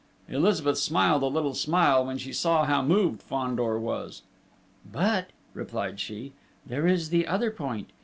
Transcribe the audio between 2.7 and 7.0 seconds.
moved Fandor was. "But," replied she, "there